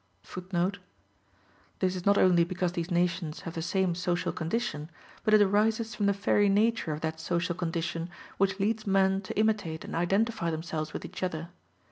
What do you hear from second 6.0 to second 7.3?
the very nature of that